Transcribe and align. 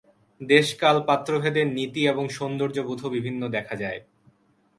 দেশ-কাল-পাত্র-ভেদে 0.41 1.63
নীতি 1.75 2.01
এবং 2.07 2.25
সৌন্দর্যবোধও 2.29 3.07
বিভিন্ন 3.09 3.41
দেখা 3.47 3.75
যায়। 3.75 3.99